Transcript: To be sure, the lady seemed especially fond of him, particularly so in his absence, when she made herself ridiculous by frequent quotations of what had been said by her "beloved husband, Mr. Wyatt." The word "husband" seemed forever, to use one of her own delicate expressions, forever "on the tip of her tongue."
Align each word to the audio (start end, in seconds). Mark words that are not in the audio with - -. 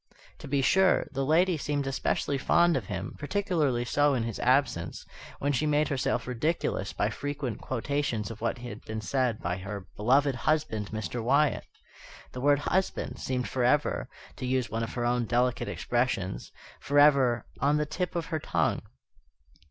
To 0.39 0.47
be 0.47 0.63
sure, 0.63 1.05
the 1.11 1.23
lady 1.23 1.57
seemed 1.59 1.85
especially 1.85 2.39
fond 2.39 2.75
of 2.75 2.87
him, 2.87 3.13
particularly 3.19 3.85
so 3.85 4.15
in 4.15 4.23
his 4.23 4.39
absence, 4.39 5.05
when 5.37 5.53
she 5.53 5.67
made 5.67 5.89
herself 5.89 6.25
ridiculous 6.25 6.91
by 6.91 7.11
frequent 7.11 7.61
quotations 7.61 8.31
of 8.31 8.41
what 8.41 8.57
had 8.57 8.81
been 8.81 9.01
said 9.01 9.43
by 9.43 9.57
her 9.57 9.85
"beloved 9.95 10.33
husband, 10.33 10.87
Mr. 10.89 11.23
Wyatt." 11.23 11.67
The 12.31 12.41
word 12.41 12.57
"husband" 12.61 13.19
seemed 13.19 13.47
forever, 13.47 14.09
to 14.37 14.47
use 14.47 14.71
one 14.71 14.81
of 14.81 14.95
her 14.95 15.05
own 15.05 15.25
delicate 15.25 15.67
expressions, 15.67 16.51
forever 16.79 17.45
"on 17.59 17.77
the 17.77 17.85
tip 17.85 18.15
of 18.15 18.25
her 18.33 18.39
tongue." 18.39 18.81